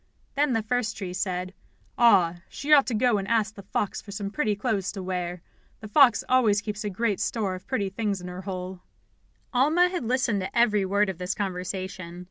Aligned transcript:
Then 0.33 0.53
the 0.53 0.63
first 0.63 0.97
tree 0.97 1.13
said: 1.13 1.53
"Ah, 1.95 2.37
she 2.49 2.73
ought 2.73 2.87
to 2.87 2.95
go 2.95 3.19
and 3.19 3.27
ask 3.27 3.53
the 3.53 3.61
fox 3.61 4.01
for 4.01 4.09
some 4.09 4.31
pretty 4.31 4.55
clothes 4.55 4.91
to 4.93 5.03
wear. 5.03 5.43
The 5.79 5.87
fox 5.89 6.23
always 6.27 6.59
keeps 6.59 6.83
a 6.83 6.89
great 6.89 7.19
store 7.19 7.53
of 7.53 7.67
pretty 7.67 7.89
things 7.89 8.19
in 8.19 8.27
her 8.27 8.41
hole." 8.41 8.79
Alma 9.53 9.89
had 9.89 10.03
listened 10.03 10.41
to 10.41 10.57
every 10.57 10.85
word 10.85 11.07
of 11.09 11.19
this 11.19 11.35
conversation. 11.35 12.19